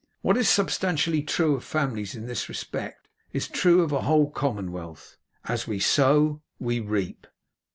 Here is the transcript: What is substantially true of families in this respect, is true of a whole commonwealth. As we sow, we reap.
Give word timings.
What 0.23 0.35
is 0.35 0.49
substantially 0.49 1.21
true 1.21 1.53
of 1.53 1.63
families 1.63 2.15
in 2.15 2.25
this 2.25 2.49
respect, 2.49 3.07
is 3.33 3.47
true 3.47 3.83
of 3.83 3.91
a 3.91 4.01
whole 4.01 4.31
commonwealth. 4.31 5.15
As 5.45 5.67
we 5.67 5.77
sow, 5.79 6.41
we 6.57 6.79
reap. 6.79 7.27